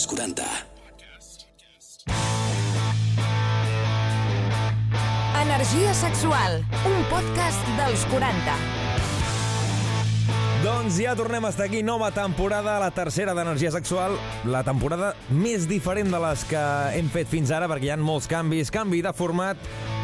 [0.00, 0.44] als 40.
[5.42, 8.54] Energia sexual, un podcast dels 40.
[10.64, 14.16] Doncs ja tornem a estar aquí, nova temporada, la tercera d'Energia Sexual,
[14.48, 16.64] la temporada més diferent de les que
[16.96, 19.56] hem fet fins ara, perquè hi ha molts canvis, canvi de format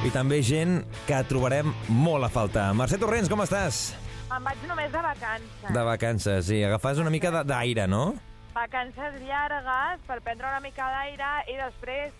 [0.04, 2.68] i també gent que trobarem molt a faltar.
[2.76, 3.94] Mercè Torrents, com estàs?
[4.28, 5.68] Me'n vaig només de vacances.
[5.72, 6.64] De vacances, sí.
[6.66, 8.10] Agafes una mica d'aire, no?
[8.56, 12.14] Vacances llargues per prendre una mica d'aire i després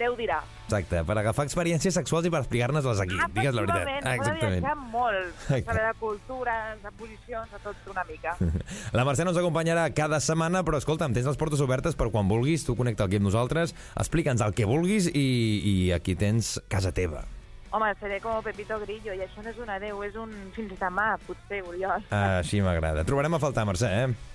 [0.00, 0.40] Déu dirà.
[0.68, 3.16] Exacte, per agafar experiències sexuals i per explicar-nos-les aquí.
[3.34, 4.04] Digues la veritat.
[4.04, 5.32] S'ha de viatjar molt.
[5.32, 5.64] Exacte.
[5.66, 8.36] Saber de cultures, de posicions, de tot una mica.
[8.96, 12.28] La Mercè no ens acompanyarà cada setmana, però escolta'm, tens les portes obertes per quan
[12.30, 15.26] vulguis, tu connecta aquí amb nosaltres, explica'ns el que vulguis i,
[15.72, 17.24] i aquí tens casa teva.
[17.70, 21.12] Home, seré com Pepito Grillo, i això no és un adeu, és un fins demà,
[21.26, 22.02] potser, Oriol.
[22.10, 23.06] Així m'agrada.
[23.06, 24.30] Trobarem a faltar, Mercè, eh?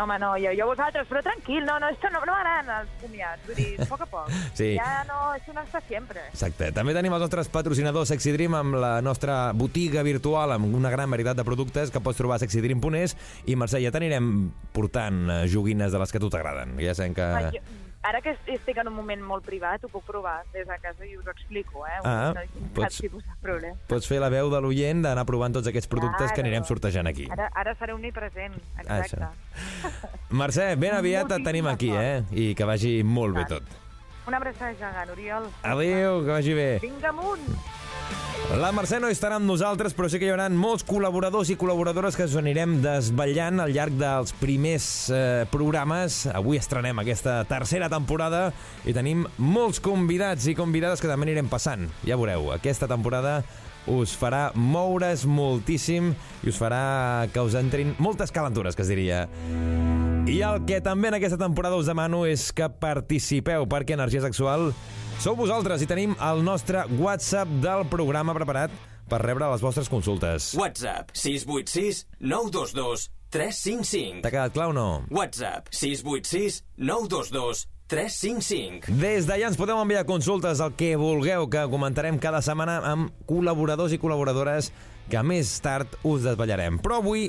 [0.00, 3.42] Home, no, jo, jo vosaltres, però tranquil, no, no, esto no, no m'agraden els comiats,
[3.44, 4.30] vull dir, a poc a poc.
[4.58, 4.70] Sí.
[4.78, 6.24] Ja no, això no està sempre.
[6.32, 6.70] Exacte.
[6.76, 11.12] També tenim els nostres patrocinadors Sexy Dream amb la nostra botiga virtual amb una gran
[11.12, 13.16] varietat de productes que pots trobar a sexydream.es
[13.52, 14.32] i Mercè, ja t'anirem
[14.72, 16.76] portant eh, joguines de les que a tu t'agraden.
[16.80, 17.28] Ja sabem que...
[17.28, 17.60] Ah, jo,
[18.02, 21.16] ara que estic en un moment molt privat, ho puc provar des de casa i
[21.16, 22.00] us ho explico, eh?
[22.04, 22.40] Ah, no
[22.74, 23.02] pots-
[23.40, 23.76] problema.
[23.88, 26.48] Pots fer la veu de l'oient d'anar provant tots aquests productes que Claro.
[26.48, 27.28] anirem sortejant aquí.
[27.30, 29.28] Ara, ara seré omnipresent, exacte.
[30.30, 32.22] Mercè, ben aviat et tenim aquí, eh?
[32.32, 33.62] I que vagi molt bé tot.
[34.26, 35.48] Una abraçada gegant, Oriol.
[35.62, 36.78] Adéu, que vagi bé.
[36.80, 37.40] Vinga amunt!
[38.52, 42.18] La Mercè no estarà amb nosaltres, però sí que hi haurà molts col·laboradors i col·laboradores
[42.18, 46.26] que us anirem desvetllant al llarg dels primers eh, programes.
[46.28, 48.50] Avui estrenem aquesta tercera temporada
[48.84, 51.88] i tenim molts convidats i convidades que també anirem passant.
[52.04, 53.38] Ja veureu, aquesta temporada
[53.88, 56.12] us farà moure's moltíssim
[56.44, 59.24] i us farà que us entrin moltes calentures, que es diria.
[60.28, 64.74] I el que també en aquesta temporada us demano és que participeu, perquè Energia Sexual
[65.22, 68.72] sou vosaltres i tenim el nostre WhatsApp del programa preparat
[69.06, 70.48] per rebre les vostres consultes.
[70.58, 74.24] WhatsApp 686 922 355.
[74.24, 74.88] T'ha quedat clar o no?
[75.14, 77.62] WhatsApp 686 922
[77.92, 78.90] 355.
[78.98, 83.94] Des d'allà ens podeu enviar consultes al que vulgueu, que comentarem cada setmana amb col·laboradors
[83.94, 84.72] i col·laboradores
[85.12, 86.82] que més tard us desvetllarem.
[86.82, 87.28] Però avui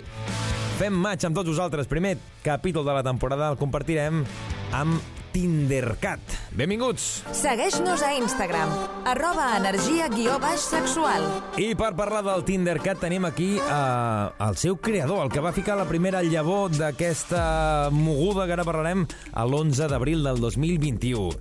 [0.79, 1.91] fem maig amb tots vosaltres.
[1.91, 4.25] Primer capítol de la temporada el compartirem
[4.73, 6.21] amb Tindercat.
[6.53, 7.23] Benvinguts!
[7.33, 8.69] Segueix-nos a Instagram,
[9.09, 11.25] arroba energia guió baix sexual.
[11.57, 15.73] I per parlar del Tindercat tenim aquí eh, el seu creador, el que va ficar
[15.79, 21.31] la primera llavor d'aquesta moguda que ara parlarem a l'11 d'abril del 2021.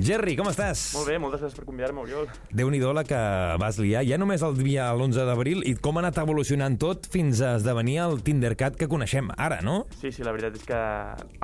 [0.00, 0.86] Jerry, com estàs?
[0.96, 2.30] Molt bé, moltes gràcies per convidar-me, Oriol.
[2.48, 3.20] Déu-n'hi-do la que
[3.60, 4.06] vas liar.
[4.08, 7.98] Ja només el dia l'11 d'abril i com ha anat evolucionant tot fins a esdevenir
[8.06, 9.82] el Tindercat que coneixem ara, no?
[10.00, 10.80] Sí, sí, la veritat és que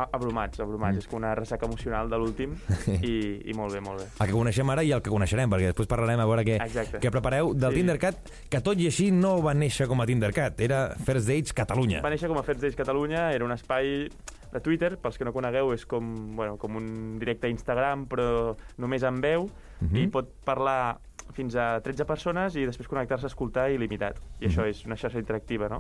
[0.09, 0.97] abrumats, abrumats.
[0.97, 1.05] Mm.
[1.05, 2.55] És com una ressaca emocional de l'últim
[3.03, 4.07] i, i molt bé, molt bé.
[4.21, 7.01] El que coneixem ara i el que coneixerem, perquè després parlarem a veure què, Exacte.
[7.03, 7.81] què prepareu del Sí.
[7.83, 12.01] Tindercat, que tot i així no va néixer com a Tindercat, era First Dates Catalunya.
[12.07, 14.09] Va néixer com a First Days Catalunya, era un espai
[14.53, 18.55] de Twitter, pels que no conegueu, és com, bueno, com un directe a Instagram, però
[18.79, 19.97] només en veu, Mhm.
[19.97, 20.99] i pot parlar
[21.35, 24.17] fins a 13 persones i després connectar-se a escoltar il·limitat.
[24.41, 24.71] I això Mhm.
[24.71, 25.79] és una xarxa interactiva, no?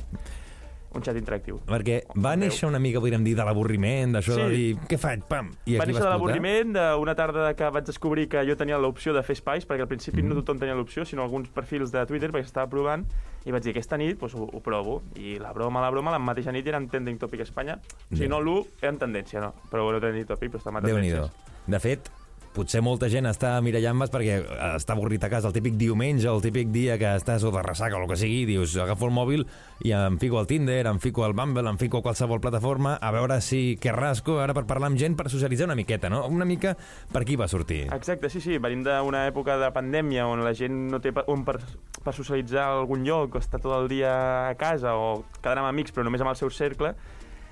[0.95, 1.59] Un xat interactiu.
[1.69, 4.41] Perquè va néixer una mica, podríem dir, de l'avorriment, d'això Sí.
[4.41, 7.69] de dir, què faig, pam, i va aquí néixer de va l'avorriment, d'una tarda que
[7.71, 10.29] vaig descobrir que jo tenia l'opció de fer espais, perquè al principi Mhm.
[10.29, 13.05] no tothom tenia l'opció, sinó alguns perfils de Twitter, perquè estava provant,
[13.45, 15.03] i vaig dir, aquesta nit doncs, ho, ho provo.
[15.17, 17.79] I la broma, la broma, la mateixa nit era en trending topic Espanya.
[18.11, 19.55] O sigui, no l'1 era en tendència, no.
[19.71, 21.31] Però bueno, trending topic, però estava en tendències.
[21.67, 22.11] De fet,
[22.59, 26.43] potser molta gent està mirallant-mes perquè eh, està avorrit a casa el típic diumenge el
[26.45, 29.47] típic dia que estàs o de ressaca o el que sigui, dius, agafo el mòbil
[29.87, 33.13] i em fico al Tinder, em fico al Bumble, em fico a qualsevol plataforma, a
[33.15, 36.25] veure si que rasco ara per parlar amb gent, per socialitzar una miqueta, no?
[36.27, 36.75] Una mica
[37.13, 37.85] per aquí va sortir.
[37.95, 38.59] Exacte, sí, sí.
[38.59, 41.61] Venim d'una època de pandèmia on la gent no té on per,
[42.03, 44.11] per socialitzar algun lloc, o està tot el dia
[44.49, 46.97] a casa, o quedant amb amics, però només amb el seu cercle.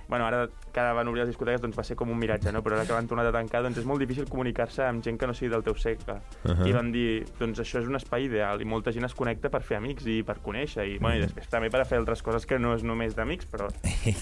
[0.08, 2.62] Bueno, ara que van obrir les discoteques doncs va ser com un miratge, no?
[2.62, 5.26] però ara que l'han tornat a tancar doncs és molt difícil comunicar-se amb gent que
[5.26, 6.20] no sigui del teu segle.
[6.44, 6.68] Uh -huh.
[6.68, 9.62] I vam dir, doncs això és un espai ideal i molta gent es connecta per
[9.62, 12.46] fer amics i per conèixer i, bueno, i després també per a fer altres coses
[12.46, 13.68] que no és només d'amics, però,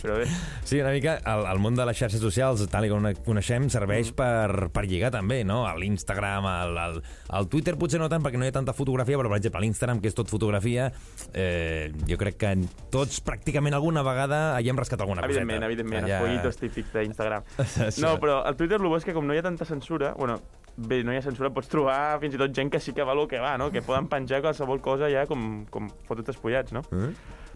[0.02, 0.26] però bé.
[0.64, 4.14] Sí, una mica el, el món de les xarxes socials, tal com coneixem, serveix Mm.
[4.14, 5.66] per, per lligar també, no?
[5.66, 9.16] A l'Instagram, al, al, al Twitter potser no tant perquè no hi ha tanta fotografia,
[9.16, 10.92] però per exemple a l'Instagram, que és tot fotografia,
[11.32, 12.54] eh, jo crec que
[12.90, 15.66] tots pràcticament alguna vegada hi hem rascat alguna Evidentment, coseta.
[15.75, 17.44] Evidentment, Allà- els pollitos típics d'Instagram.
[18.05, 20.38] No, però al Twitter el bo és que com no hi ha tanta censura, bueno,
[20.76, 23.12] bé, no hi ha censura, pots trobar fins i tot gent que sí que va
[23.15, 23.71] el que va, no?
[23.75, 26.82] Que poden penjar qualsevol cosa ja com, com fotos despullats, no?
[26.93, 27.12] Eh?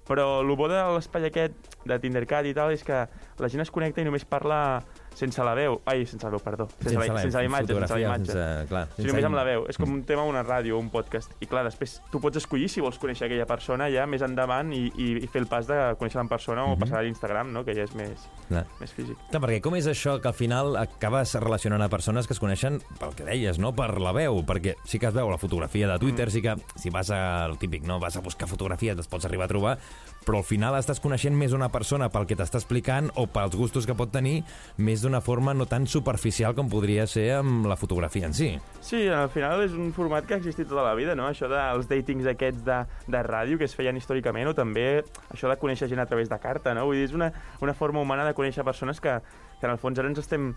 [0.08, 3.02] Però el bo de l'espai aquest de Tindercat i tal és que
[3.38, 4.80] la gent es connecta i només parla
[5.18, 8.00] sense la veu, ai, sense la veu, perdó, sense, la, sense la imatge, sense la
[8.04, 8.32] imatge.
[8.32, 9.66] Sense, clar, Si només amb la veu.
[9.68, 11.32] És com un tema, una ràdio, un podcast.
[11.42, 14.84] I clar, després tu pots escollir si vols conèixer aquella persona ja més endavant i,
[14.96, 16.78] i, i fer el pas de conèixer-la en persona o Mhm.
[16.80, 17.64] passar a l'Instagram, no?
[17.64, 18.64] que ja és més, Clar.
[18.80, 19.16] més físic.
[19.30, 22.80] Clar, perquè com és això que al final acabes relacionant a persones que es coneixen
[23.00, 24.42] pel que deies, no per la veu?
[24.46, 27.82] Perquè sí que es veu la fotografia de Twitter, sí que si vas al típic,
[27.84, 27.98] no?
[27.98, 29.78] vas a buscar fotografies, les pots arribar a trobar,
[30.24, 33.86] però al final estàs coneixent més una persona pel que t'està explicant o pels gustos
[33.86, 34.44] que pot tenir,
[34.76, 38.50] més d'una forma no tan superficial com podria ser amb la fotografia en si.
[38.84, 41.26] Sí, al final és un format que ha existit tota la vida, no?
[41.28, 42.78] Això dels datings aquests de,
[43.08, 45.00] de ràdio que es feien històricament, o també
[45.32, 46.86] això de conèixer gent a través de carta, no?
[46.88, 47.32] Vull dir, és una,
[47.64, 49.18] una forma humana de conèixer persones que,
[49.58, 50.52] que en el fons ara ens estem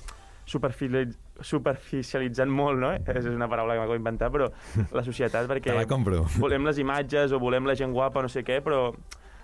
[0.51, 2.92] superficialitzant molt, no?
[2.98, 4.50] És una paraula que m'acabo d'inventar, però
[4.92, 6.25] la societat, perquè Te la compro.
[6.42, 8.89] volem les imatges o volem la gent guapa, no sé què, però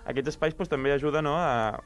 [0.08, 1.78] aquests espais doncs, també ajuden no, a,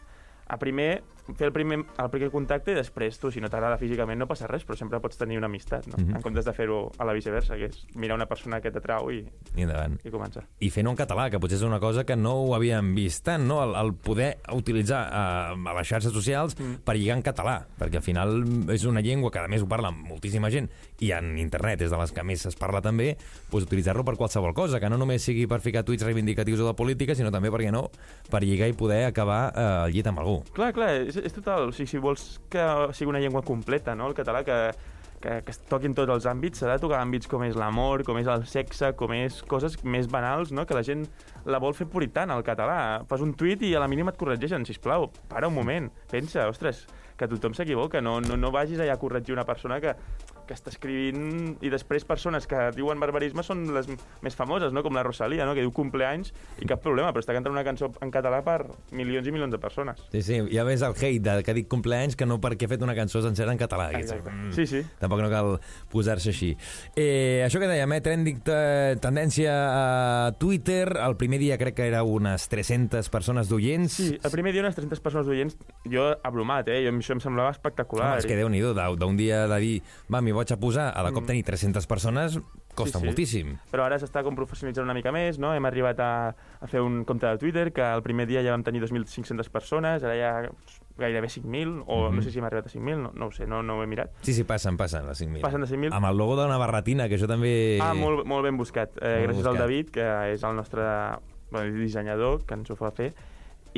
[0.46, 1.02] a primer
[1.36, 4.48] fer el primer, el primer contacte i després tu, si no t'agrada físicament, no passa
[4.50, 5.98] res, però sempre pots tenir una amistat, no?
[5.98, 6.16] Mhm.
[6.16, 9.22] En comptes de fer-ho a la viceversa, que és mirar una persona que t'atrau i,
[9.56, 9.98] I endavant.
[10.04, 10.44] i començar.
[10.60, 13.46] i fent-ho en català, que potser és una cosa que no ho havíem vist tant,
[13.46, 13.62] no?
[13.62, 16.82] el, el poder utilitzar uh, a les xarxes socials mm.
[16.84, 18.42] per lligar en català, perquè al final
[18.72, 20.68] és una llengua que a més ho parla moltíssima gent
[21.02, 23.12] i en internet és de les que més es parla també,
[23.50, 26.74] doncs utilitzar-lo per qualsevol cosa, que no només sigui per ficar tuits reivindicatius o de
[26.78, 27.88] política, sinó també, perquè no,
[28.30, 30.38] per lligar i poder acabar uh, el llit amb algú.
[30.54, 31.68] Clar, clar, és, és total.
[31.70, 32.64] O sigui, si vols que
[32.96, 34.58] sigui una llengua completa, no?, el català, que,
[35.22, 38.18] que, que es toquin tots els àmbits, s'ha de tocar àmbits com és l'amor, com
[38.20, 41.06] és el sexe, com és coses més banals, no?, que la gent
[41.44, 42.80] la vol fer puritana, el català.
[43.10, 46.86] Fas un tuit i a la mínima et corregeixen, sisplau, para un moment, pensa, ostres,
[47.18, 49.94] que tothom s'equivoca, no, no, no vagis allà a corregir una persona que,
[50.48, 53.88] que està escrivint i després persones que diuen barbarisme són les
[54.22, 54.82] més famoses, no?
[54.82, 55.54] com la Rosalia, no?
[55.54, 59.26] que diu cumpleanys i cap problema, però està cantant una cançó en català per milions
[59.28, 60.00] i milions de persones.
[60.12, 62.82] Sí, sí, ja ves el hate de, que dic compleanys que no perquè he fet
[62.82, 63.90] una cançó sencera en català.
[63.98, 64.30] Exacte.
[64.30, 64.52] Mm.
[64.56, 64.82] Sí, sí.
[65.00, 65.52] Tampoc no cal
[65.92, 66.52] posar-se així.
[66.96, 71.86] Eh, això que dèiem, eh, trending te- tendència a Twitter, el primer dia crec que
[71.88, 73.92] era unes 300 persones d'oients.
[73.92, 75.56] Sí, el primer dia unes 300 persones d'oients,
[75.90, 76.82] jo abrumat, eh?
[76.86, 78.12] Jo, això em semblava espectacular.
[78.12, 79.74] Home, és que Déu-n'hi-do, d'un d'un dia de dir,
[80.12, 82.40] va, m'hi vaig a posar, a de cop tenir 300 persones,
[82.74, 83.00] costa Mm.
[83.02, 83.06] Sí, sí.
[83.06, 83.56] moltíssim.
[83.70, 85.52] Però ara s'està com professionalitzant una mica més, no?
[85.54, 88.64] Hem arribat a, a fer un compte de Twitter, que el primer dia ja vam
[88.64, 90.32] tenir 2.500 persones, ara ja
[90.98, 92.16] gairebé 5.000, o Mhm.
[92.16, 93.86] no sé si hem arribat a 5.000, no, no ho sé, no, no ho he
[93.86, 94.10] mirat.
[94.22, 95.40] Sí, sí, passen, passen, les 5.000.
[95.42, 95.92] Passen de 5.000.
[95.92, 97.78] Amb el logo d'una barretina, que això també...
[97.80, 98.90] Ah, molt, molt ben buscat.
[99.00, 99.52] Eh, Molt gràcies buscat.
[99.52, 100.82] al David, que és el nostre
[101.50, 103.12] bueno, dissenyador, que ens ho fa fer,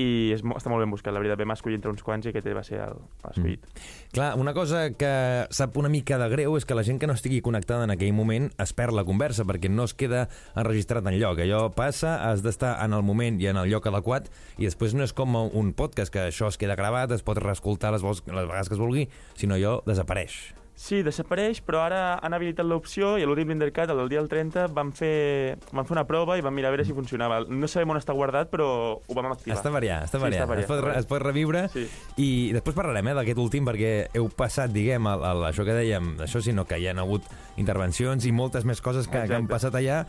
[0.00, 1.40] i és, està molt ben buscat, la veritat.
[1.40, 3.66] Vam escollir entre uns quants i aquest va ser l'escollit.
[3.66, 3.84] Mm.
[4.14, 5.12] Clar, una cosa que
[5.54, 8.14] sap una mica de greu és que la gent que no estigui connectada en aquell
[8.16, 11.42] moment es perd la conversa perquè no es queda enregistrat en lloc.
[11.44, 15.06] Allò passa, has d'estar en el moment i en el lloc adequat i després no
[15.06, 18.70] és com un podcast que això es queda gravat, es pot reescoltar les, les vegades
[18.70, 19.08] que es vulgui,
[19.38, 20.63] sinó allò desapareix.
[20.76, 24.26] Sí, desapareix, però ara han habilitat l'opció i a l'últim Blendercat, el del dia del
[24.28, 27.44] 30, vam fer, vam fer una prova i vam mirar a veure si funcionava.
[27.46, 28.66] No sabem on està guardat, però
[28.98, 29.54] ho vam activar.
[29.56, 30.42] Està variat, està Sí, variat.
[30.42, 31.86] està variat, es, pot, es pot reviure Sí.
[32.18, 36.16] i després parlarem eh, d'aquest últim perquè heu passat, diguem, el, el, això que dèiem,
[36.26, 37.22] això sinó que hi ha hagut
[37.56, 40.02] intervencions i moltes més coses que, que han passat allà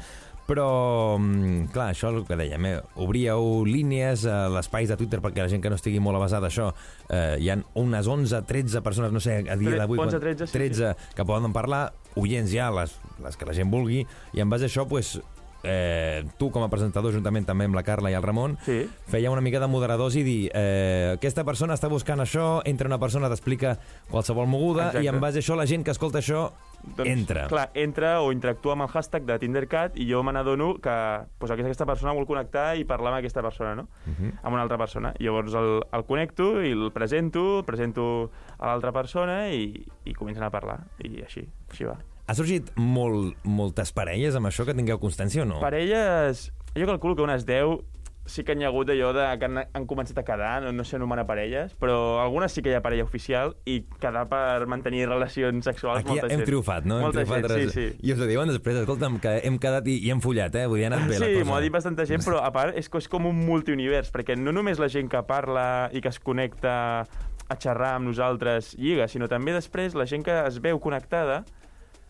[0.46, 2.76] però, mm, clar, això és el que dèiem, eh?
[3.02, 6.68] obríeu línies a l'espais de Twitter perquè la gent que no estigui molt avasada això,
[7.10, 9.98] eh, hi ha unes 11, 13 persones, no sé, a dia d'avui...
[9.98, 13.72] 11, quan- 13, sí, 13 que poden parlar, oients ja, les, les que la gent
[13.74, 15.16] vulgui, i en base a això, pues,
[15.66, 18.86] eh, tu com a presentador, juntament també amb la Carla i el Ramon, Sí.
[19.08, 23.00] feia una mica de moderadors i dir eh, aquesta persona està buscant això, entra una
[23.00, 23.78] persona, t'explica
[24.10, 25.04] qualsevol moguda Exacte.
[25.04, 26.52] i en base a això la gent que escolta això
[26.86, 27.48] Doncs, entra.
[27.48, 30.96] Clar, entra o interactua amb el hashtag de TinderCat i jo me n'adono que
[31.40, 33.88] pues, aquesta, aquesta persona vol connectar i parlar amb aquesta persona, no?
[34.06, 34.34] Uh -huh.
[34.44, 35.14] Amb una altra persona.
[35.20, 38.30] Llavors el, el connecto i el presento, el presento
[38.60, 40.86] a l'altra persona i, i comencen a parlar.
[41.00, 41.98] I així, així va.
[42.28, 45.60] Ha sorgit molt, moltes parelles amb això que tingueu constància o no?
[45.62, 47.84] Parelles, jo calculo que unes 10
[48.26, 50.82] sí que n'hi ha hagut allò de que han, han començat a quedar, no, no
[50.84, 55.62] s'anomena parelles, però algunes sí que hi ha parella oficial i quedar per mantenir relacions
[55.70, 56.48] sexuals Aquí molta hem gent.
[56.50, 56.98] triomfat, no?
[56.98, 58.00] Hem Molta triomfat gent, res- sí, sí.
[58.10, 60.66] I us ho diuen després, escolta'm, que hem quedat i, i hem follat, eh?
[60.66, 61.46] Vull dir, ha anat bé la Sí, cosa.
[61.52, 64.50] m'ho ha dit bastanta gent, però a part és, és com un multiunivers, perquè no
[64.58, 66.74] només la gent que parla i que es connecta
[67.06, 71.44] a xerrar amb nosaltres lliga, sinó també després la gent que es veu connectada,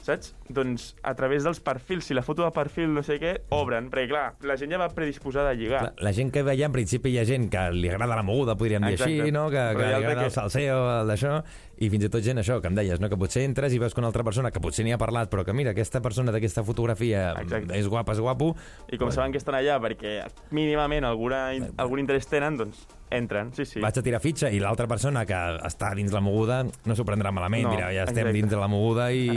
[0.06, 0.34] saps?
[0.54, 4.08] Doncs a través dels perfils, si la foto de perfil no sé què, obren, perquè
[4.12, 5.82] clar, la gent ja va predisposada a lligar.
[5.90, 8.56] La, la gent que veia, en principi, hi ha gent que li agrada la moguda,
[8.60, 9.22] podríem dir Exacte.
[9.22, 9.48] així, no?
[9.50, 11.40] que, que li agrada el que- salseo, el d'això,
[11.78, 13.10] i fins i tot gent, això, que em deies, no?
[13.12, 15.44] que potser entres i veus que una altra persona, que potser n'hi ha parlat, però
[15.46, 17.76] que mira, aquesta persona d'aquesta fotografia Exacte.
[17.78, 18.54] és guapa, és guapo,
[18.92, 20.22] I com saben que estan allà perquè
[20.56, 23.80] mínimament alguna, algun interès tenen, doncs entren, sí, sí.
[23.84, 27.32] vaig a tirar fitxa i l'altra persona que està dins la moguda no s'ho prendrà
[27.32, 28.38] malament, No, dirà, ja estem exacte.
[28.40, 29.28] dins de la moguda i,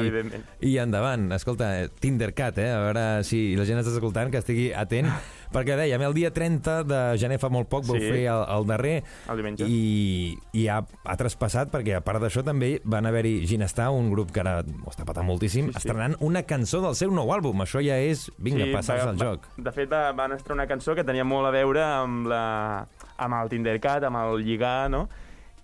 [0.67, 1.29] i endavant.
[1.37, 1.69] Escolta,
[2.01, 2.71] Tindercat, eh?
[2.73, 5.11] a veure si la gent està escoltant, que estigui atent,
[5.53, 8.09] perquè dèiem, el dia 30 de gener fa molt poc vau Sí.
[8.11, 9.65] fer el, el darrer El diumenge.
[9.69, 14.31] i, i ha, ha traspassat, perquè a part d'això també van haver-hi Ginestar, un grup
[14.33, 15.79] que ara ho està patant moltíssim, Sí, sí.
[15.79, 17.63] estrenant una cançó del seu nou àlbum.
[17.65, 19.47] Això ja és, vinga, sí, passar-se al joc.
[19.57, 22.87] De fet, va, van estrenar una cançó que tenia molt a veure amb, la,
[23.17, 25.09] amb el Tindercat, amb el lligar, no?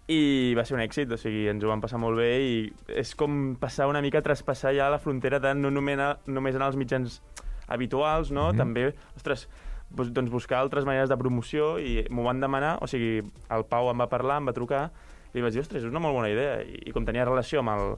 [0.07, 2.57] I va ser un èxit, o sigui, ens ho vam passar molt bé i
[2.93, 6.77] és com passar una mica, traspassar ja la frontera de no només, només anar als
[6.77, 7.23] mitjans
[7.69, 8.51] habituals, no?
[8.53, 8.59] Mhm.
[8.59, 9.49] També, ostres,
[9.97, 13.91] doncs, doncs buscar altres maneres de promoció i m'ho van demanar, o sigui, el Pau
[13.93, 14.89] em va parlar, em va trucar,
[15.33, 16.61] i li vaig dir, ostres, és una molt bona idea.
[16.63, 17.97] I, i com tenia relació amb el,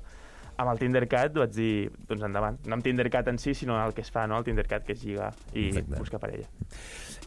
[0.57, 1.73] amb el Tindercat, vaig dir,
[2.09, 2.57] doncs endavant.
[2.65, 4.39] No amb Tindercat en si, sinó el que es fa, no?
[4.41, 5.99] El Tindercat, que és lligar i Exacte.
[6.01, 6.49] buscar parella.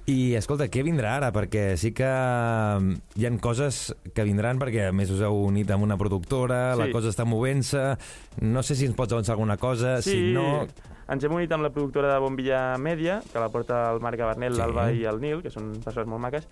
[0.10, 1.28] I, escolta, què vindrà ara?
[1.36, 5.70] Perquè sí que mm, hi han coses que vindran, perquè a més us heu unit
[5.76, 6.82] amb una productora, Sí.
[6.82, 7.84] la cosa està movent-se...
[8.42, 10.66] No sé si ens pots avançar alguna cosa, si no...
[11.10, 14.54] ens hem unit amb la productora de Bombilla Mèdia, que la porta el Marc Gabernet,
[14.54, 14.60] Sí.
[14.60, 16.48] l'Alba i el Nil, que són persones molt maques,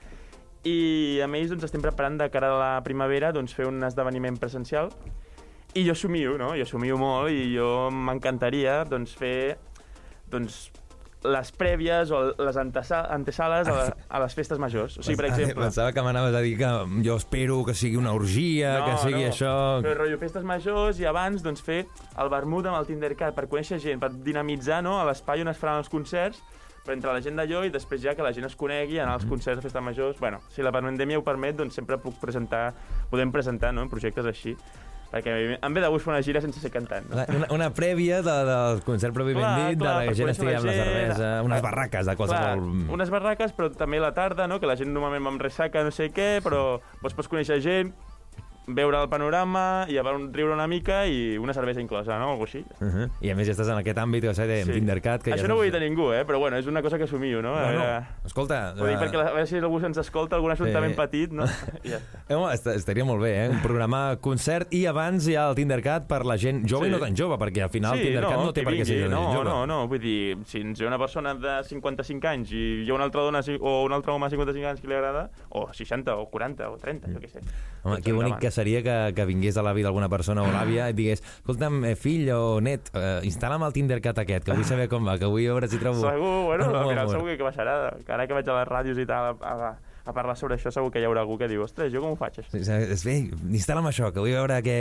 [0.66, 4.38] i amb ells doncs, estem preparant de cara a la primavera doncs, fer un esdeveniment
[4.42, 4.90] presencial
[5.76, 6.56] i jo somio, no?
[6.58, 9.58] Jo somio molt i jo m'encantaria doncs, fer
[10.32, 10.72] doncs,
[11.24, 15.00] les prèvies o les antesa- antesales a, la, a les festes majors.
[15.00, 15.64] O sigui, per exemple...
[15.66, 16.70] Pensava que m'anaves a dir que
[17.04, 19.52] jo espero que sigui una orgia, que sigui això...
[19.84, 21.82] Però rotllo festes majors i abans doncs, fer
[22.22, 25.58] el vermut amb el Tindercat per conèixer gent, per dinamitzar no, a l'espai on es
[25.58, 26.40] faran els concerts,
[26.88, 29.26] per entre la gent d'allò i després ja que la gent es conegui, anar als
[29.26, 29.34] Mhm.
[29.34, 30.20] concerts de festes majors...
[30.22, 32.70] Bueno, si la pandèmia ho permet, doncs sempre puc presentar,
[33.12, 34.54] podem presentar no, projectes així.
[35.08, 35.34] Perquè
[35.64, 37.06] em ve de gust fer una gira sense ser cantant.
[37.08, 37.24] No?
[37.38, 40.60] Una, una prèvia de, del concert pròpiament Clar, dit, clar, de la gent estigui la
[40.60, 40.92] amb la gent.
[40.92, 42.66] cervesa, unes barraques de qualsevol...
[42.66, 44.60] Clar, unes barraques, però també la tarda, no?
[44.60, 46.64] que la gent normalment va amb ressaca, no sé què, però
[47.02, 47.94] doncs pots conèixer gent,
[48.68, 52.32] veure el panorama i llavors riure una mica i una cervesa inclosa, no?
[52.34, 52.60] Algo així.
[52.82, 53.10] Uh -huh.
[53.22, 54.74] I a més ja estàs en aquest àmbit, o sigui, en Sí.
[54.74, 55.24] Tindercat...
[55.24, 56.26] Que Això ja no ho he dit a ningú, eh?
[56.26, 57.56] però bueno, és una cosa que assumio, no?
[57.56, 58.06] A Bueno, veure...
[58.26, 58.74] escolta...
[58.78, 60.98] Ho dic eh, perquè a veure si algú se'ns escolta, algun ajuntament Sí.
[61.02, 61.46] petit, no?
[61.84, 62.00] Ja.
[62.30, 63.50] Eh, home, est estaria molt bé, eh?
[63.50, 66.90] Un programa concert i abans hi ha el Tindercat per la gent jove Sí.
[66.90, 69.10] i no tan jove, perquè al final el Tindercat no, té que per què ser
[69.10, 69.44] no, jove.
[69.46, 72.94] no, no, vull dir, si ens ve una persona de 55 anys i hi ha
[72.94, 76.16] una altra dona o un altre home de 55 anys que li agrada, o 60,
[76.18, 77.40] o 40, o 30, jo què sé.
[77.84, 80.96] Home, que bonic que seria que, que vingués a l'avi d'alguna persona o l'àvia i
[80.96, 84.90] et digués, escolta'm, eh, fill o net, eh, instal·la'm el Tindercat aquest, que vull saber
[84.92, 86.02] com va, que vull veure si trobo...
[86.04, 87.14] Segur, bueno, al final amor.
[87.20, 88.04] segur que.
[88.08, 89.72] Que ara que vaig a les ràdios i tal a, a,
[90.08, 92.20] a parlar sobre això, segur que hi haurà algú que diu, ostres, jo com ho
[92.20, 92.52] faig, això?
[92.56, 93.18] Sí, és bé,
[93.60, 94.78] instal·la'm això, que vull veure què,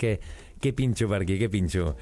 [0.00, 0.12] què,
[0.62, 1.92] què pinxo per aquí, què pinxo.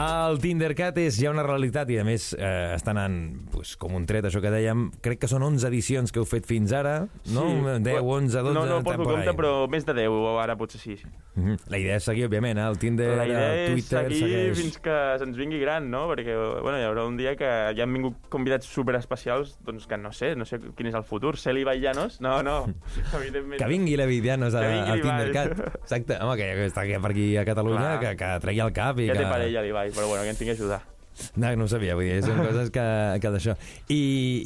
[0.00, 3.18] El Tindercat és ja una realitat i, a més, eh, està anant
[3.52, 4.88] pues, com un tret, això que dèiem.
[5.04, 6.96] Crec que són 11 edicions que heu fet fins ara,
[7.34, 7.46] no?
[7.78, 8.54] 10, 11, 12...
[8.56, 10.96] No, no porto por compte, però més de 10, ara potser sí.
[11.00, 11.10] sí.
[11.34, 11.58] Mhm.
[11.70, 12.66] La idea és seguir, òbviament, eh?
[12.70, 14.02] el Tinder, La idea el és Twitter...
[14.04, 14.58] seguir segueix...
[14.60, 16.04] fins que se'ns vingui gran, no?
[16.10, 20.12] Perquè bueno, hi haurà un dia que ja han vingut convidats superespecials, doncs que no
[20.14, 21.34] sé, no sé quin és el futur.
[21.40, 22.20] Celi Baillanos?
[22.24, 22.60] No, no.
[23.54, 25.02] Que vingui la a, vingui al.
[25.02, 25.58] Tindercat.
[25.82, 28.00] Exacte, home, que, que està aquí per aquí a Catalunya, Clar.
[28.02, 29.22] que, que tregui el cap i Ja que...
[29.24, 30.80] té parella l'Ibai, però bueno, que ens tingui a ajudar.
[31.38, 32.86] No, no ho sabia, vull dir, són coses que,
[33.22, 33.54] que d'això.
[33.92, 34.00] I,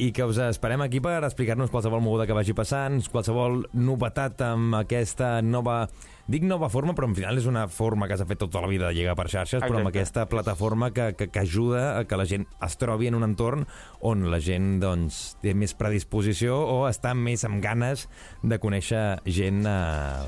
[0.08, 4.80] I que us esperem aquí per explicar-nos qualsevol moguda que vagi passant, qualsevol novetat amb
[4.84, 5.86] aquesta nova...
[6.28, 8.90] Dic nova forma, però al final és una forma que s'ha fet tota la vida
[8.90, 9.98] de lligar per xarxes, però amb Exacte.
[9.98, 13.64] aquesta plataforma que, que, que ajuda a que la gent es trobi en un entorn
[14.04, 18.04] on la gent doncs, té més predisposició o està més amb ganes
[18.44, 19.78] de conèixer gent eh,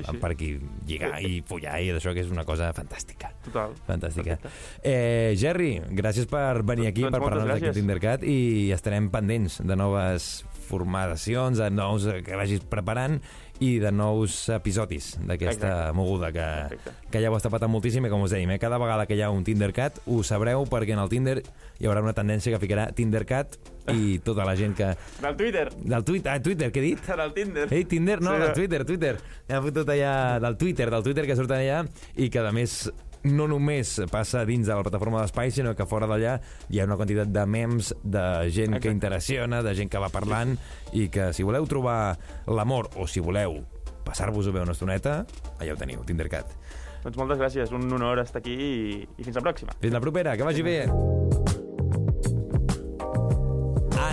[0.00, 0.16] Sí, sí.
[0.22, 0.48] per aquí
[0.88, 3.34] lligar i follar i d'això que és una cosa fantàstica.
[3.44, 3.76] Total.
[3.86, 4.38] Fantàstica.
[4.82, 7.76] Eh, Jerry, gràcies per venir aquí, Doncs per parlar-nos d'aquest.
[7.76, 10.30] Tindercat i estarem pendents de noves
[10.70, 13.18] formacions, de nous que vagis preparant
[13.60, 16.92] i de nous episodis d'aquesta moguda que, Perfecte.
[17.12, 19.20] que ja ho està patant moltíssim i com us dèiem, eh, cada vegada que hi
[19.20, 22.88] ha un Tindercat ho sabreu perquè en el Tinder hi haurà una tendència que ficarà
[22.96, 23.58] Tindercat
[23.92, 24.94] i tota la gent que...
[25.20, 25.66] Del Twitter.
[25.76, 27.06] Del Twitter, ah, Twitter, què he dit?
[27.20, 27.68] Del Tinder.
[27.72, 28.40] Ei, Tinder, no, Sí.
[28.46, 29.14] del Twitter, Twitter.
[29.50, 31.84] Ha fotut allà del Twitter, del Twitter que surt allà
[32.16, 32.84] i que, a més,
[33.24, 36.38] no només passa dins de la plataforma d'espai, sinó que fora d'allà
[36.70, 38.94] hi ha una quantitat de memes, de gent que Exacte.
[38.96, 40.56] interacciona, de gent que va parlant,
[40.92, 43.60] i que si voleu trobar l'amor o si voleu
[44.06, 45.24] passar-vos-ho bé una estoneta,
[45.58, 46.56] allà ho teniu, Tindercat.
[47.04, 49.76] Doncs moltes gràcies, un honor estar aquí i, i fins la pròxima.
[49.80, 50.78] Fins la propera, que vagi bé!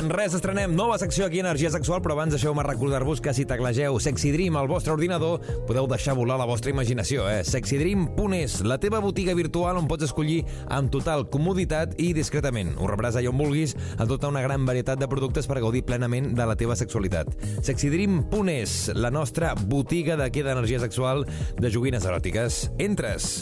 [0.08, 3.98] Res estrenem nova secció aquí a Energia Sexual, però abans deixeu-me recordar-vos que si teclegeu
[4.00, 7.42] Sexy Dream al vostre ordinador, podeu deixar volar la vostra imaginació, eh?
[7.48, 12.76] sexydream.es, la teva botiga virtual on pots escollir amb total comoditat i discretament.
[12.78, 16.32] Ho rebràs allà on vulguis a tota una gran varietat de productes per gaudir plenament
[16.38, 17.34] de la teva sexualitat.
[17.62, 21.26] sexydream.es, la nostra botiga d'aquí d'energia sexual
[21.58, 22.68] de joguines eròtiques.
[22.78, 23.42] Entres!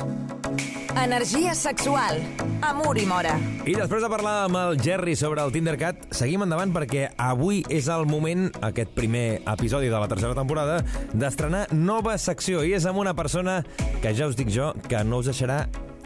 [0.95, 2.21] Energia sexual.
[2.63, 3.35] Amor i mora.
[3.67, 7.89] I després de parlar amb el Jerry sobre el Tindercat, seguim endavant perquè avui és
[7.91, 10.79] el moment, aquest primer episodi de la tercera temporada,
[11.13, 12.63] d'estrenar nova secció.
[12.63, 13.59] I és amb una persona
[14.01, 15.65] que ja us dic jo que no us deixarà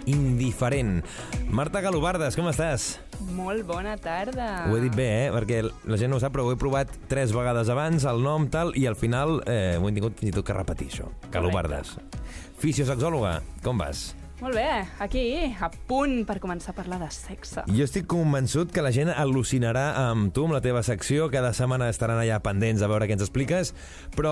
[0.09, 1.03] indiferent.
[1.53, 2.97] Marta Galobardes, com estàs?
[3.35, 4.65] Molt bona tarda.
[4.69, 5.31] Ho he dit bé, eh?
[5.35, 8.47] Perquè la gent no ho sap, però ho he provat tres vegades abans, el nom,
[8.51, 11.11] tal, i al final eh, ho he tingut fins i tot que repetir, això.
[11.35, 11.97] Galobardes.
[12.59, 14.09] Fisiosexòloga, com vas?
[14.39, 17.59] Molt bé, aquí, a punt per començar a parlar de sexe.
[17.75, 21.25] Jo estic convençut que la gent al·lucinarà amb tu, amb la teva secció.
[21.33, 23.73] Cada setmana estaran allà pendents a veure què ens expliques.
[24.15, 24.31] Però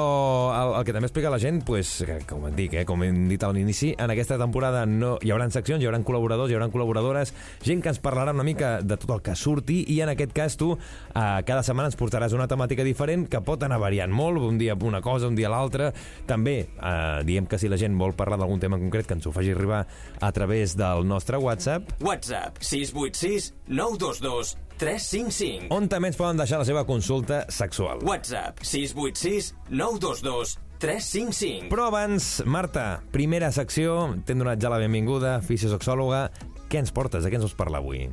[0.56, 1.92] el, el que també explica la gent, pues,
[2.30, 5.50] com et dic, eh, com hem dit a l'inici, en aquesta temporada no, hi haurà
[5.52, 7.36] seccions, hi haurà col·laboradors, hi haurà col·laboradores,
[7.68, 10.56] gent que ens parlarà una mica de tot el que surti i en aquest cas
[10.56, 14.56] tu eh, cada setmana ens portaràs una temàtica diferent que pot anar variant molt, un
[14.56, 15.92] dia una cosa, un dia l'altra.
[16.32, 19.36] També eh, diem que si la gent vol parlar d'algun tema concret que ens ho
[19.36, 19.84] faci arribar
[20.20, 25.72] a través del nostre WhatsApp WhatsApp 686 922 355.
[25.74, 28.04] on també ens poden deixar la seva consulta sexual.
[28.06, 31.72] WhatsApp 686 922 355.
[31.74, 36.28] Però abans, Marta, primera secció, t'hem donat ja la benvinguda, fisiosexòloga.
[36.70, 37.24] Què ens portes?
[37.26, 38.06] De què ens vols parlar avui?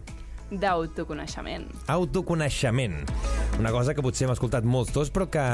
[0.54, 1.66] D'autoconeixement.
[1.92, 3.02] Autoconeixement.
[3.58, 5.44] Una cosa que potser hem escoltat molts tots, però que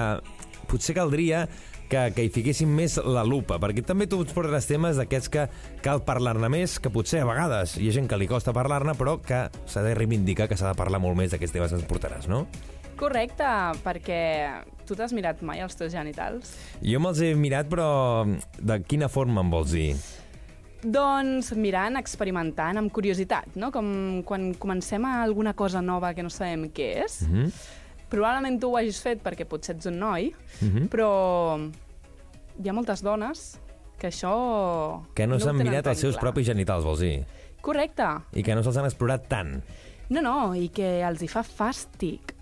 [0.70, 1.44] potser caldria
[1.90, 5.46] que, que hi fiquéssim més la lupa, perquè també tu ens portaràs temes d'aquests que
[5.84, 9.18] cal parlar-ne més, que potser a vegades hi ha gent que li costa parlar-ne, però
[9.24, 12.30] que s'ha de reivindicar que s'ha de parlar molt més d'aquests temes que ens portaràs,
[12.30, 12.44] no?
[13.00, 13.48] Correcte,
[13.80, 14.20] perquè
[14.84, 16.52] tu t'has mirat mai els teus genitals?
[16.84, 17.88] Jo me'ls he mirat, però
[18.60, 19.94] de quina forma em vols dir?
[20.80, 23.68] Doncs mirant, experimentant, amb curiositat, no?
[23.72, 27.20] Com quan comencem a alguna cosa nova que no sabem què és.
[27.26, 27.52] Mm -hmm.
[28.10, 30.88] Probablement tu ho hagis fet perquè potser ets un noi, Mm -hmm.
[30.88, 31.10] però
[32.62, 33.58] hi ha moltes dones
[33.98, 35.02] que això...
[35.14, 36.20] Que no, ho s'han mirat els seus clar.
[36.32, 37.24] propis genitals, vols dir?
[37.60, 38.06] Correcte.
[38.32, 39.62] I que no se'ls han explorat tant.
[40.08, 42.34] No, no, i que els hi fa fàstic.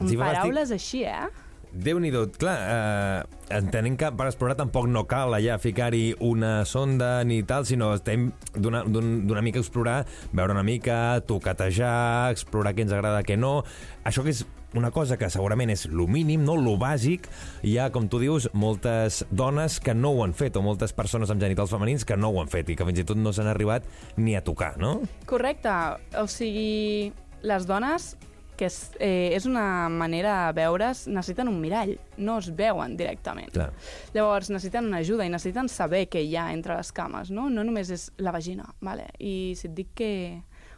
[0.00, 0.34] Els Amb fa fàstic?
[0.34, 1.28] paraules així, eh?
[1.70, 7.22] déu nhi clar, eh, entenem que per explorar tampoc no cal allà ficar-hi una sonda
[7.24, 12.80] ni tal, sinó estem d'una d'un- d'una mica explorar, veure una mica, toquetejar, explorar què
[12.82, 13.64] ens agrada, què no.
[14.04, 17.28] Això que és una cosa que segurament és lo mínim, no lo bàsic,
[17.64, 21.32] hi ha, com tu dius, moltes dones que no ho han fet, o moltes persones
[21.32, 23.48] amb genitals femenins que no ho han fet i que fins i tot no s'han
[23.48, 24.98] arribat ni a tocar, no?
[25.28, 25.72] Correcte.
[26.20, 28.14] O sigui, les dones
[28.58, 33.52] que és, eh, és una manera de veure's, necessiten un mirall, no es veuen directament.
[33.54, 33.70] Clar.
[34.16, 37.48] Llavors necessiten una ajuda i necessiten saber què hi ha entre les cames, no?
[37.48, 39.06] No només és la vagina, vale?
[39.22, 40.10] I si et dic que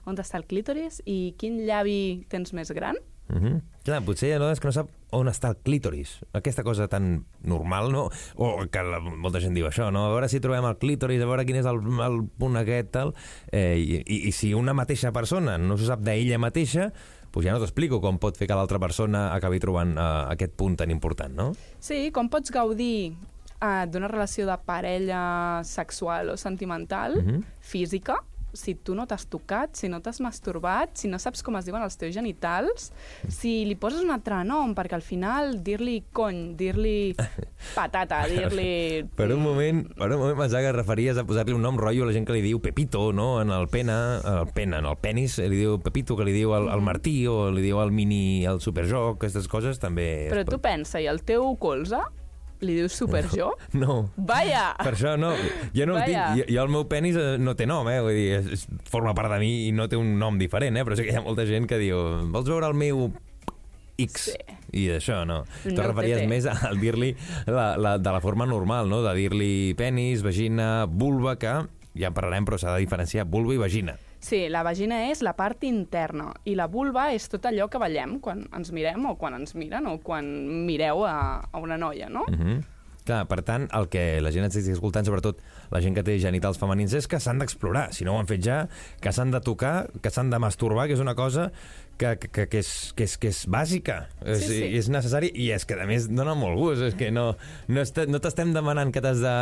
[0.05, 3.00] on està el clítoris i quin llavi tens més gran,
[3.31, 3.61] Uh -huh.
[3.90, 6.12] Clar, potser hi ha dones que no sap on està el clítoris.
[6.38, 8.05] Aquesta cosa tan normal, no?
[8.38, 10.05] O que la, molta gent diu això, no?
[10.07, 13.11] A veure si trobem el clítoris, a veure quin és el, el punt aquest, tal.
[13.50, 16.92] Eh, i, i, I si una mateixa persona no se sap d'ella mateixa,
[17.35, 20.79] doncs ja no t'explico com pot fer que l'altra persona acabi trobant eh, aquest punt
[20.79, 21.50] tan important, no?
[21.83, 23.16] Sí, com pots gaudir
[23.59, 25.24] uh, d'una relació de parella
[25.66, 27.42] sexual o sentimental, Mhm.
[27.59, 28.20] física,
[28.52, 31.82] si tu no t'has tocat, si no t'has masturbat, si no saps com es diuen
[31.82, 32.90] els teus genitals,
[33.28, 37.14] si li poses un altre nom, perquè al final dir-li cony, dir-li
[37.76, 39.04] patata, dir-li...
[39.16, 42.10] Per un moment, per un moment pensava que referies a posar-li un nom rotllo a
[42.10, 43.40] la gent que li diu Pepito, no?
[43.42, 46.68] En el pena, el pena, en el penis, li diu Pepito, que li diu el,
[46.72, 50.28] el Martí, o li diu el mini, el superjoc, aquestes coses també...
[50.32, 52.00] Però pot- tu pensa, i el teu colze
[52.64, 53.53] li dius superjo?
[53.81, 54.03] No.
[54.16, 54.70] Vaya!
[54.81, 55.33] Per això no,
[55.77, 56.16] jo no tinc.
[56.16, 56.27] Vaja.
[56.38, 57.99] Jo, jo el meu penis eh, no té nom, eh?
[58.05, 60.85] Vull dir, és, és, forma part de mi i no té un nom diferent, eh?
[60.87, 61.99] Però sí que hi ha molta gent que diu,
[62.35, 63.09] vols veure el meu
[64.01, 64.31] X?
[64.31, 64.59] Sí.
[64.81, 65.42] I d'això, no.
[65.64, 67.14] Tu meu referies més al dir-li
[67.49, 69.03] la, la, de la forma normal, no?
[69.07, 71.59] De dir-li penis, vagina, vulva, que
[71.99, 73.96] ja en parlarem, però s'ha de diferenciar vulva i vagina.
[74.20, 78.18] Sí, la vagina és la part interna i la vulva és tot allò que veiem
[78.20, 80.28] quan ens mirem o quan ens miren o quan
[80.68, 82.26] mireu a, a una noia, no?
[82.28, 82.59] Uh -huh.
[83.11, 85.40] Clar, per tant, el que la gent ens estigui escoltant, sobretot
[85.75, 87.88] la gent que té genitals femenins, és que s'han d'explorar.
[87.96, 88.62] Si no ho han fet ja,
[89.03, 91.49] que s'han de tocar, que s'han de masturbar, que és una cosa
[92.01, 93.96] que, que, que, és, que, és, que és bàsica.
[94.25, 94.61] és, sí.
[94.79, 96.85] és necessari i és que, a més, dona molt gust.
[96.87, 97.33] És que no,
[97.68, 99.35] no, est no t'estem demanant que t'has de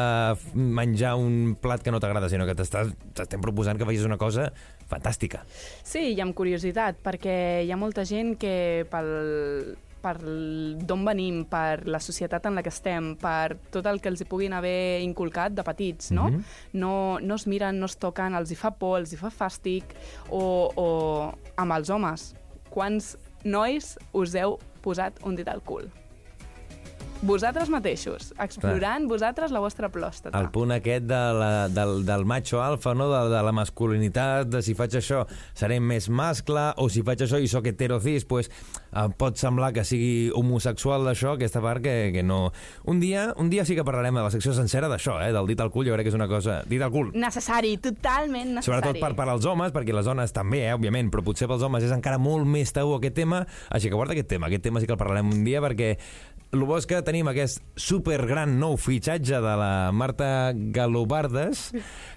[0.57, 4.49] menjar un plat que no t'agrada, sinó que t'estem proposant que facis una cosa
[4.89, 5.45] fantàstica.
[5.85, 8.57] Sí, i amb curiositat, perquè hi ha molta gent que
[8.91, 9.13] pel,
[10.09, 10.17] per
[10.89, 14.29] d'on venim, per la societat en la que estem, per tot el que els hi
[14.29, 16.31] puguin haver inculcat de petits, no?
[16.31, 16.43] Mhm.
[16.81, 19.95] no, no es miren, no es toquen, els hi fa por, els hi fa fàstic,
[20.31, 20.43] o,
[20.77, 20.89] o
[21.57, 22.33] amb els homes.
[22.71, 25.89] Quants nois us heu posat un dit al cul?
[27.19, 30.39] Vosaltres mateixos, explorant vosaltres la vostra plòstata.
[30.39, 33.09] El punt aquest de la, del, del macho alfa, no?
[33.11, 35.25] de, de la masculinitat, de si faig això
[35.59, 38.53] seré més mascle, o si faig això i sóc heterocis, pues,
[38.93, 42.53] eh, pot semblar que sigui homosexual d'això, aquesta part que, que no...
[42.87, 45.33] Un dia, un dia sí que parlarem de la secció sencera d'això, eh?
[45.35, 46.61] del dit al cul, jo crec que és una cosa...
[46.71, 48.71] Dit al cul, Necessari, totalment necessari.
[48.71, 51.83] Sobretot per, per als homes, perquè les dones també, eh, òbviament, però potser pels homes
[51.83, 53.43] és encara molt més tabú aquest tema,
[53.75, 55.97] així que guarda aquest tema, aquest tema sí que el parlarem un dia, perquè
[56.49, 61.67] el bo és que tenim aquest supergran nou fitxatge de la Marta Galobardes,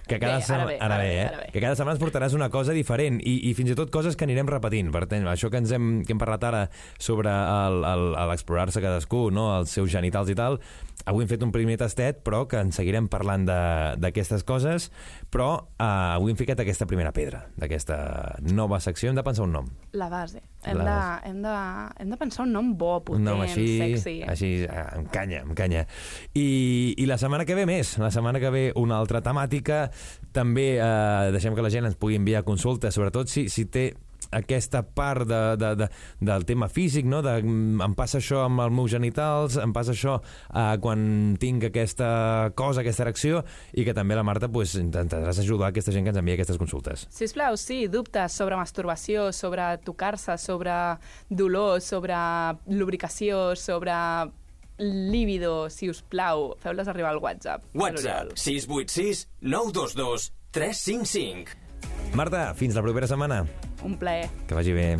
[0.08, 1.26] que cada, Bé, ara bé, ara bé, eh?
[1.26, 1.50] ara bé.
[1.52, 4.24] que cada setmana ens portaràs una cosa diferent i, i fins i tot coses que
[4.24, 4.88] anirem repetint.
[4.94, 6.62] Per tant, això que ens hem, que hem parlat ara
[6.96, 7.32] sobre
[8.32, 9.50] l'explorar-se cadascú, no?
[9.58, 10.56] els seus genitals i tal,
[11.06, 14.90] avui hem fet un primer tastet, però que en seguirem parlant de- d'aquestes coses,
[15.30, 15.84] però eh,
[16.16, 19.10] avui hem ficat aquesta primera pedra d'aquesta nova secció.
[19.10, 19.66] Hem de pensar un nom.
[19.92, 20.42] La base.
[20.64, 20.84] Hem, La
[21.24, 21.54] de, hem, de,
[22.04, 24.22] hem de pensar un nom bo, potent, un nom així, sexy.
[24.22, 25.86] així amb canya, amb canya.
[26.38, 29.88] I, I la setmana que ve més, la setmana que ve una altra temàtica,
[30.32, 33.88] també eh, deixem que la gent ens pugui enviar consultes, sobretot si, si té
[34.32, 35.88] aquesta part de, de, de,
[36.20, 37.22] del tema físic, no?
[37.24, 41.68] de, mm, em passa això amb els meus genitals, em passa això eh, quan tinc
[41.68, 43.42] aquesta cosa, aquesta erecció,
[43.76, 47.06] i que també la Marta pues, intentaràs ajudar aquesta gent que ens envia aquestes consultes.
[47.12, 50.76] Sisplau, sí, dubtes sobre masturbació, sobre tocar-se, sobre
[51.28, 52.16] dolor, sobre
[52.70, 53.92] lubricació, sobre
[54.82, 57.68] líbido, si us plau, feu-les arribar al WhatsApp.
[57.76, 58.36] WhatsApp l'Oriol.
[58.36, 62.14] 686 922 355.
[62.14, 63.44] Marta, fins la propera setmana.
[63.84, 64.30] Un plaer.
[64.46, 64.98] Que vagi bé.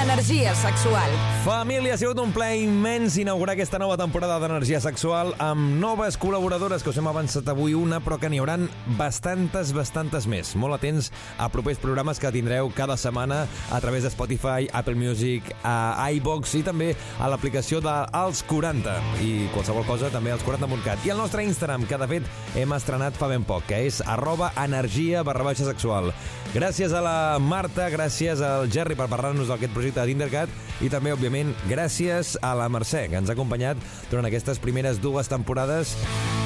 [0.00, 1.10] Energia sexual.
[1.44, 6.80] Família, ha sigut un plaer immens inaugurar aquesta nova temporada d'Energia Sexual amb noves col·laboradores,
[6.80, 8.64] que us hem avançat avui una, però que n'hi hauran
[8.96, 10.54] bastantes, bastantes més.
[10.56, 15.52] Molt atents a propers programes que tindreu cada setmana a través de Spotify, Apple Music,
[15.62, 18.96] a iVox i també a l'aplicació dels 40.
[19.20, 21.04] I qualsevol cosa també als 40.cat.
[21.04, 24.54] I el nostre Instagram, que de fet hem estrenat fa ben poc, que és arroba
[24.64, 26.14] energia barra baixa sexual.
[26.56, 31.12] Gràcies a la Marta, gràcies al Jerry per parlar-nos d'aquest projecte de Tindercat i també,
[31.14, 35.94] òbviament, gràcies a la Mercè, que ens ha acompanyat durant aquestes primeres dues temporades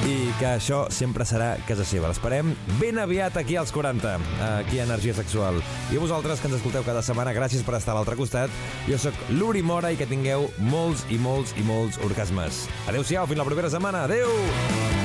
[0.05, 2.09] i que això sempre serà casa seva.
[2.11, 4.17] L'esperem ben aviat aquí als 40,
[4.59, 5.61] aquí a Energia Sexual.
[5.91, 8.53] I a vosaltres que ens escolteu cada setmana, gràcies per estar a l'altre costat.
[8.89, 12.65] Jo sóc l'Uri Mora i que tingueu molts i molts i molts orgasmes.
[12.89, 14.05] Adéu-siau, fins la propera setmana.
[14.09, 15.04] Adéu!